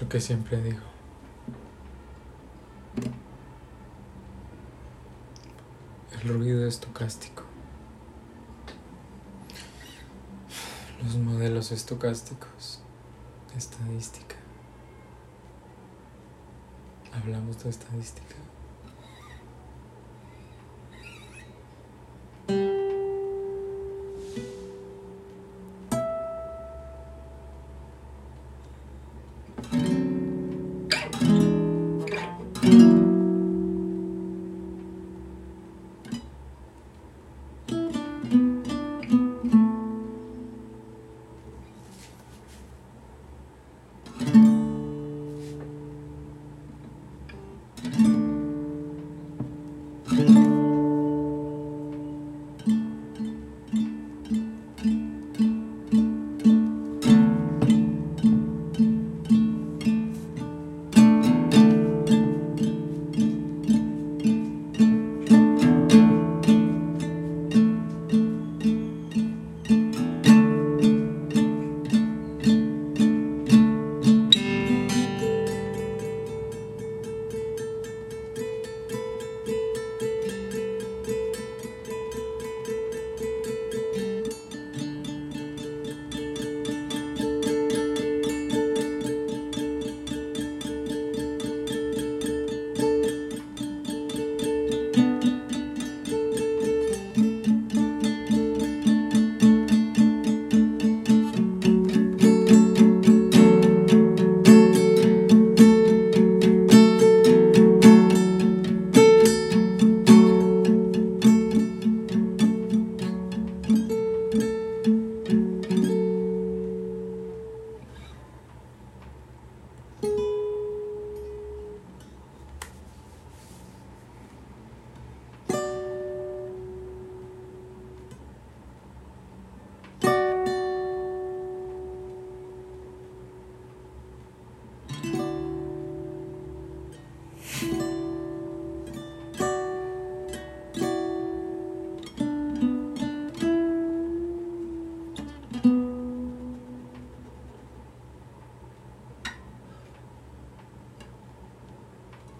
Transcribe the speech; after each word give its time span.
Lo 0.00 0.08
que 0.08 0.20
siempre 0.20 0.60
digo. 0.60 0.82
El 6.12 6.28
ruido 6.28 6.66
estocástico. 6.66 7.44
Los 11.02 11.16
modelos 11.16 11.70
estocásticos. 11.70 12.80
Estadística. 13.56 14.34
Hablamos 17.12 17.62
de 17.62 17.70
estadística. 17.70 18.34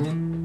thank 0.00 0.14
mm 0.14 0.20
-hmm. 0.20 0.34
you 0.34 0.39